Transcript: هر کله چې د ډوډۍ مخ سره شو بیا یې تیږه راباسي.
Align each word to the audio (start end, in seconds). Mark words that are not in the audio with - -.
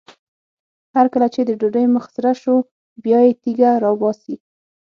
هر 0.95 1.05
کله 1.13 1.27
چې 1.33 1.41
د 1.45 1.49
ډوډۍ 1.59 1.85
مخ 1.95 2.05
سره 2.15 2.31
شو 2.41 2.55
بیا 3.03 3.19
یې 3.25 3.33
تیږه 3.41 3.71
راباسي. 3.83 4.35